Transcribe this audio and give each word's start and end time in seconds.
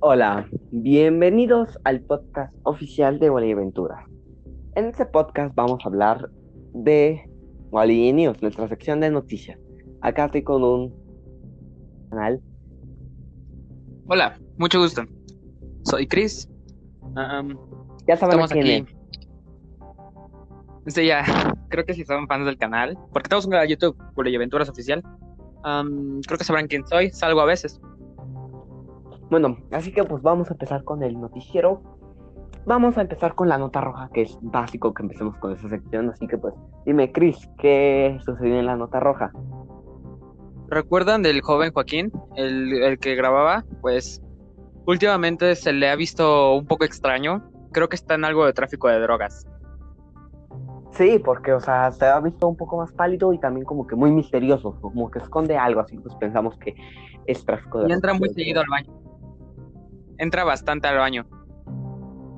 Hola, 0.00 0.48
bienvenidos 0.70 1.76
al 1.82 2.00
podcast 2.02 2.54
oficial 2.62 3.18
de 3.18 3.30
Wally 3.30 3.50
Aventura. 3.50 4.06
En 4.76 4.84
este 4.84 5.04
podcast 5.06 5.52
vamos 5.56 5.80
a 5.84 5.88
hablar 5.88 6.30
de 6.72 7.28
Wally 7.72 8.12
News, 8.12 8.40
nuestra 8.40 8.68
sección 8.68 9.00
de 9.00 9.10
noticias. 9.10 9.58
Acá 10.00 10.26
estoy 10.26 10.44
con 10.44 10.62
un 10.62 10.94
canal. 12.10 12.40
Hola, 14.06 14.38
mucho 14.56 14.78
gusto. 14.78 15.02
Soy 15.82 16.06
Chris. 16.06 16.48
Um, 17.02 17.58
Ya 18.06 18.16
saben 18.16 18.38
quién 18.46 18.84
aquí. 18.84 18.94
Sí, 20.86 21.06
ya, 21.06 21.24
creo 21.70 21.84
que 21.84 21.94
si 21.94 22.04
son 22.04 22.28
fans 22.28 22.46
del 22.46 22.56
canal, 22.56 22.96
porque 23.12 23.28
tenemos 23.28 23.46
un 23.46 23.50
canal 23.50 23.66
de 23.66 23.74
YouTube, 23.74 23.96
Wally 24.16 24.36
Aventuras 24.36 24.68
Oficial. 24.68 25.02
Um, 25.64 26.20
creo 26.20 26.38
que 26.38 26.44
sabrán 26.44 26.68
quién 26.68 26.86
soy, 26.86 27.10
salgo 27.10 27.40
a 27.40 27.46
veces. 27.46 27.80
Bueno, 29.30 29.56
así 29.72 29.92
que 29.92 30.04
pues 30.04 30.22
vamos 30.22 30.50
a 30.50 30.54
empezar 30.54 30.84
con 30.84 31.02
el 31.02 31.20
noticiero. 31.20 31.82
Vamos 32.66 32.98
a 32.98 33.02
empezar 33.02 33.34
con 33.34 33.48
la 33.48 33.56
nota 33.56 33.80
roja, 33.80 34.10
que 34.12 34.22
es 34.22 34.38
básico 34.42 34.92
que 34.92 35.02
empecemos 35.02 35.36
con 35.38 35.52
esa 35.52 35.68
sección. 35.68 36.10
Así 36.10 36.26
que 36.26 36.36
pues, 36.36 36.54
dime, 36.84 37.12
Chris, 37.12 37.48
¿qué 37.58 38.18
sucedió 38.24 38.58
en 38.58 38.66
la 38.66 38.76
nota 38.76 39.00
roja? 39.00 39.32
¿Recuerdan 40.68 41.22
del 41.22 41.40
joven 41.40 41.72
Joaquín, 41.72 42.12
el, 42.36 42.72
el 42.82 42.98
que 42.98 43.14
grababa? 43.14 43.64
Pues 43.80 44.22
últimamente 44.86 45.54
se 45.56 45.72
le 45.72 45.88
ha 45.88 45.96
visto 45.96 46.54
un 46.54 46.66
poco 46.66 46.84
extraño. 46.84 47.50
Creo 47.72 47.88
que 47.88 47.96
está 47.96 48.14
en 48.14 48.24
algo 48.24 48.44
de 48.44 48.52
tráfico 48.52 48.88
de 48.88 49.00
drogas. 49.00 49.46
Sí, 50.92 51.20
porque, 51.24 51.52
o 51.52 51.60
sea, 51.60 51.90
se 51.92 52.06
ha 52.06 52.18
visto 52.20 52.48
un 52.48 52.56
poco 52.56 52.78
más 52.78 52.92
pálido 52.92 53.32
y 53.32 53.38
también 53.38 53.64
como 53.64 53.86
que 53.86 53.94
muy 53.94 54.10
misterioso, 54.10 54.80
como 54.80 55.10
que 55.10 55.20
esconde 55.20 55.56
algo, 55.56 55.80
así 55.80 55.96
pues 55.98 56.14
pensamos 56.16 56.58
que 56.58 56.74
es 57.26 57.44
tráfico 57.44 57.82
de 57.82 57.88
Y 57.88 57.92
entra 57.92 58.14
muy 58.14 58.28
drogas. 58.28 58.34
seguido 58.34 58.60
al 58.60 58.66
baño. 58.68 58.97
Entra 60.18 60.44
bastante 60.44 60.88
al 60.88 60.98
baño. 60.98 61.24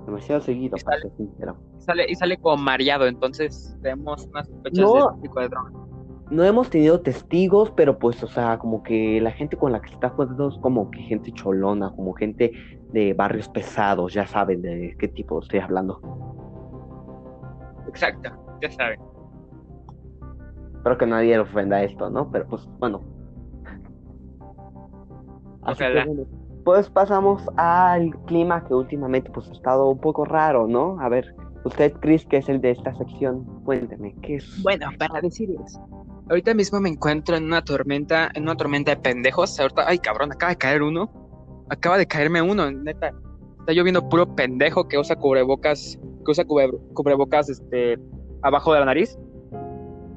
Demasiado 0.06 0.40
seguido, 0.40 0.76
Y 0.76 0.82
para 0.84 0.98
sale- 1.00 1.12
sincero. 1.16 1.56
Sale, 1.78 2.06
y 2.08 2.14
sale 2.14 2.36
como 2.36 2.56
mareado, 2.62 3.06
entonces 3.06 3.76
tenemos 3.82 4.26
unas 4.26 4.46
sospechas 4.48 4.84
No. 4.84 4.94
de 4.94 5.00
tráfico 5.00 5.40
de 5.40 5.48
drogas. 5.48 5.72
No 6.30 6.44
hemos 6.44 6.70
tenido 6.70 7.00
testigos, 7.00 7.70
pero 7.72 7.98
pues, 7.98 8.22
o 8.22 8.28
sea, 8.28 8.58
como 8.58 8.82
que 8.84 9.20
la 9.20 9.32
gente 9.32 9.56
con 9.56 9.72
la 9.72 9.80
que 9.80 9.88
se 9.88 9.94
está 9.94 10.10
jugando 10.10 10.48
es 10.48 10.58
como 10.58 10.90
que 10.90 11.00
gente 11.02 11.32
cholona, 11.32 11.90
como 11.96 12.12
gente 12.14 12.52
de 12.92 13.14
barrios 13.14 13.48
pesados, 13.48 14.12
ya 14.12 14.26
saben 14.26 14.62
de 14.62 14.94
qué 14.98 15.08
tipo 15.08 15.40
estoy 15.40 15.58
hablando. 15.60 16.00
Exacto, 17.88 18.30
ya 18.62 18.70
saben. 18.70 19.00
Espero 20.76 20.98
que 20.98 21.06
nadie 21.06 21.30
le 21.34 21.40
ofenda 21.40 21.82
esto, 21.82 22.08
¿no? 22.10 22.30
Pero 22.30 22.46
pues, 22.46 22.66
bueno. 22.78 23.00
Así 25.62 25.78
que, 25.78 25.84
Ojalá. 25.84 26.04
bueno, 26.06 26.22
pues 26.70 26.88
pasamos 26.88 27.42
al 27.56 28.14
clima 28.26 28.64
que 28.64 28.74
últimamente 28.74 29.28
pues 29.32 29.48
ha 29.48 29.52
estado 29.52 29.88
un 29.90 29.98
poco 29.98 30.24
raro, 30.24 30.68
¿no? 30.68 31.00
A 31.00 31.08
ver, 31.08 31.34
usted, 31.64 31.92
Chris, 32.00 32.24
que 32.26 32.36
es 32.36 32.48
el 32.48 32.60
de 32.60 32.70
esta 32.70 32.94
sección, 32.94 33.44
cuénteme, 33.64 34.14
¿qué 34.22 34.36
es? 34.36 34.62
Bueno, 34.62 34.86
para 34.96 35.20
decirles. 35.20 35.80
Ahorita 36.28 36.54
mismo 36.54 36.78
me 36.80 36.90
encuentro 36.90 37.34
en 37.36 37.46
una 37.46 37.60
tormenta, 37.64 38.30
en 38.34 38.44
una 38.44 38.54
tormenta 38.54 38.94
de 38.94 38.98
pendejos. 38.98 39.58
Ahorita, 39.58 39.82
ay 39.84 39.98
cabrón, 39.98 40.30
acaba 40.30 40.50
de 40.50 40.58
caer 40.58 40.82
uno. 40.82 41.10
Acaba 41.70 41.98
de 41.98 42.06
caerme 42.06 42.40
uno, 42.40 42.70
neta. 42.70 43.10
Está 43.58 43.72
lloviendo 43.72 44.08
puro 44.08 44.32
pendejo 44.36 44.86
que 44.86 44.96
usa 44.96 45.16
cubrebocas, 45.16 45.98
que 46.24 46.30
usa 46.30 46.44
cubre- 46.44 46.78
cubrebocas, 46.94 47.50
este, 47.50 47.98
abajo 48.42 48.72
de 48.72 48.78
la 48.78 48.86
nariz. 48.86 49.18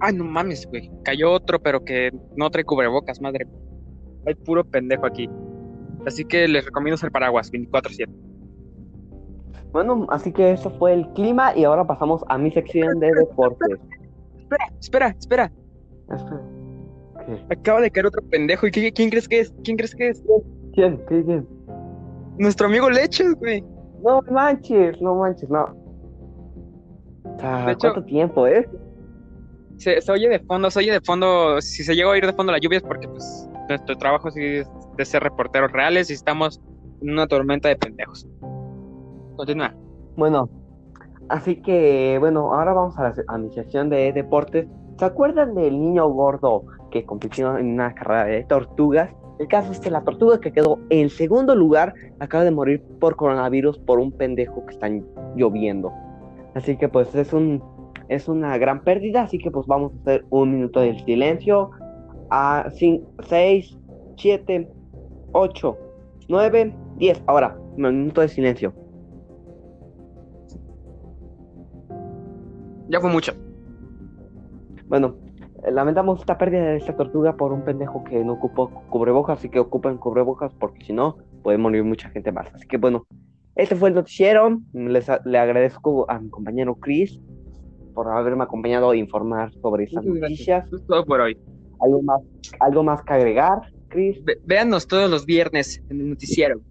Ay, 0.02 0.14
no 0.14 0.24
mames, 0.24 0.68
güey. 0.68 0.92
Cayó 1.04 1.32
otro, 1.32 1.60
pero 1.60 1.84
que 1.84 2.12
no 2.36 2.52
trae 2.52 2.64
cubrebocas, 2.64 3.20
madre. 3.20 3.48
Hay 4.28 4.36
puro 4.36 4.64
pendejo 4.64 5.08
aquí. 5.08 5.28
Así 6.06 6.26
que 6.26 6.48
les 6.48 6.66
recomiendo 6.66 6.96
usar 6.96 7.12
paraguas 7.12 7.52
24-7. 7.52 8.08
Bueno, 9.72 10.06
así 10.10 10.32
que 10.32 10.52
eso 10.52 10.70
fue 10.72 10.94
el 10.94 11.08
clima 11.14 11.56
y 11.56 11.64
ahora 11.64 11.86
pasamos 11.86 12.24
a 12.30 12.38
mi 12.38 12.52
sección 12.52 13.00
de 13.00 13.12
deportes. 13.14 13.80
Espera, 14.38 14.68
espera, 14.80 15.08
espera. 15.20 15.52
Espera. 16.12 16.42
Acaba 17.50 17.82
de 17.82 17.90
caer 17.90 18.06
otro 18.08 18.22
pendejo. 18.30 18.68
¿Y 18.68 18.72
qué- 18.72 18.92
quién 18.92 19.10
crees 19.10 19.28
que 19.28 19.40
es? 19.40 19.54
¿Quién 19.64 19.78
crees 19.78 19.96
que 19.96 20.10
es? 20.10 20.24
¿Quién? 20.74 21.02
¿Qué, 21.08 21.24
quién? 21.24 21.48
Nuestro 22.38 22.68
amigo 22.68 22.90
Leches, 22.90 23.34
güey. 23.36 23.64
No 24.04 24.22
manches, 24.30 25.02
no 25.02 25.16
manches, 25.16 25.50
no. 25.50 25.64
O 27.24 27.40
sea, 27.40 27.66
De 27.66 27.72
hecho- 27.72 27.80
¿cuánto 27.94 28.04
tiempo, 28.04 28.46
eh? 28.46 28.70
Se, 29.78 30.00
se 30.02 30.12
oye 30.12 30.30
de 30.30 30.40
fondo, 30.40 30.70
se 30.70 30.80
oye 30.80 30.92
de 30.92 31.02
fondo. 31.02 31.60
Si 31.62 31.84
se 31.84 31.96
llega 31.96 32.10
a 32.10 32.12
oír 32.12 32.26
de 32.26 32.34
fondo 32.34 32.52
la 32.52 32.60
lluvia 32.60 32.78
es 32.78 32.84
porque 32.84 33.08
pues 33.08 33.50
nuestro 33.70 33.96
trabajo 33.98 34.30
sí 34.30 34.42
es 34.44 34.70
de 34.98 35.06
ser 35.06 35.24
reporteros 35.24 35.72
reales 35.72 36.10
y 36.10 36.14
estamos 36.14 36.62
en 37.02 37.12
una 37.12 37.28
tormenta 37.28 37.70
de 37.70 37.76
pendejos. 37.76 38.28
Continúa. 39.36 39.74
Bueno, 40.16 40.50
así 41.30 41.62
que, 41.62 42.18
bueno, 42.20 42.54
ahora 42.54 42.74
vamos 42.74 42.98
a 42.98 43.04
la 43.04 43.14
a 43.28 43.84
de 43.84 44.14
deportes. 44.14 44.68
¿Se 44.98 45.06
acuerdan 45.06 45.56
del 45.56 45.80
niño 45.80 46.08
gordo 46.10 46.64
que 46.92 47.06
compitió 47.06 47.58
en 47.58 47.74
una 47.74 47.94
carrera 47.96 48.26
de 48.26 48.44
tortugas? 48.44 49.10
El 49.40 49.48
caso 49.48 49.72
es 49.72 49.80
que 49.80 49.90
la 49.90 50.04
tortuga 50.04 50.40
que 50.40 50.54
quedó 50.54 50.80
en 50.90 51.10
segundo 51.10 51.56
lugar 51.56 51.94
acaba 52.20 52.44
de 52.44 52.52
morir 52.52 52.84
por 53.00 53.16
coronavirus 53.16 53.80
por 53.80 54.00
un 54.00 54.12
pendejo 54.12 54.66
que 54.66 54.74
está 54.74 54.90
lloviendo. 55.36 55.92
Así 56.54 56.78
que 56.78 56.88
pues 56.88 57.14
es 57.16 57.34
un 57.34 57.64
es 58.10 58.28
una 58.28 58.58
gran 58.58 58.84
pérdida, 58.84 59.24
así 59.24 59.40
que 59.40 59.50
pues 59.50 59.66
vamos 59.66 59.94
a 59.94 60.02
hacer 60.02 60.26
un 60.30 60.52
minuto 60.54 60.82
del 60.82 61.04
silencio 61.04 61.72
a 62.30 62.70
6, 62.70 63.78
7, 64.18 64.70
8, 65.34 65.78
9, 66.30 66.74
10. 66.98 67.24
Ahora, 67.28 67.58
un 67.76 67.82
minuto 67.82 68.22
de 68.22 68.28
silencio. 68.30 68.74
Ya 72.90 73.00
fue 73.00 73.10
mucho. 73.12 73.34
Bueno, 74.88 75.16
eh, 75.66 75.72
lamentamos 75.72 76.20
esta 76.20 76.38
pérdida 76.38 76.66
de 76.66 76.78
esta 76.78 76.96
tortuga 76.96 77.36
por 77.36 77.52
un 77.52 77.64
pendejo 77.64 78.04
que 78.04 78.24
no 78.24 78.34
ocupó 78.34 78.70
cubrebocas, 78.90 79.40
así 79.40 79.50
que 79.50 79.60
ocupen 79.60 79.98
cubrebocas 79.98 80.54
porque 80.54 80.84
si 80.86 80.94
no 80.94 81.18
puede 81.42 81.58
morir 81.58 81.84
mucha 81.84 82.10
gente 82.10 82.32
más. 82.32 82.48
Así 82.54 82.68
que 82.68 82.78
bueno, 82.78 83.06
este 83.56 83.76
fue 83.76 83.90
el 83.90 83.96
noticiero. 83.96 84.60
Les 84.74 85.10
a- 85.10 85.22
le 85.26 85.38
agradezco 85.40 86.10
a 86.10 86.20
mi 86.20 86.30
compañero 86.30 86.76
Chris 86.76 87.20
por 87.94 88.08
haberme 88.08 88.44
acompañado 88.44 88.90
a 88.92 88.96
informar 88.96 89.52
sobre 89.62 89.86
estas 89.86 90.04
noticias. 90.22 90.66
Eso 90.68 90.76
es 90.78 90.86
todo 90.88 91.06
por 91.06 91.22
hoy. 91.22 91.38
¿Algo 91.80 92.02
más, 92.02 92.22
algo 92.60 92.84
más 92.84 93.04
que 93.04 93.14
agregar, 93.14 93.62
Chris? 93.90 94.24
Ve- 94.24 94.38
véannos 94.44 94.88
todos 94.88 95.10
los 95.10 95.26
viernes 95.26 95.82
en 95.90 96.02
el 96.02 96.10
noticiero. 96.12 96.62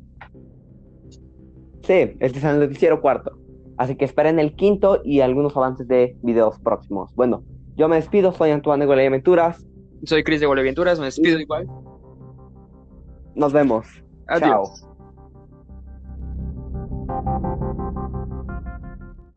Sí, 1.82 2.16
este 2.20 2.38
es 2.38 2.44
el 2.44 2.60
noticiero 2.60 3.00
cuarto. 3.00 3.32
Así 3.76 3.96
que 3.96 4.04
esperen 4.04 4.38
el 4.38 4.54
quinto 4.54 5.00
y 5.04 5.20
algunos 5.20 5.56
avances 5.56 5.88
de 5.88 6.16
videos 6.22 6.58
próximos. 6.60 7.10
Bueno, 7.14 7.42
yo 7.76 7.88
me 7.88 7.96
despido, 7.96 8.32
soy 8.32 8.50
Antoine 8.50 8.86
de 8.86 9.06
Aventuras. 9.06 9.64
Soy 10.04 10.22
Chris 10.22 10.40
de 10.40 10.46
Aventuras, 10.46 10.98
me 10.98 11.06
despido 11.06 11.40
igual. 11.40 11.66
Nos 13.34 13.52
vemos. 13.52 13.86
Adiós. 14.28 14.80
Chao. 14.80 14.91